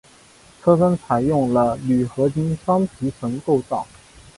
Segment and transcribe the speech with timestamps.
[0.63, 3.85] 车身采用了铝合金双皮层构造。